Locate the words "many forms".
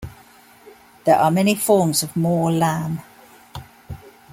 1.29-2.01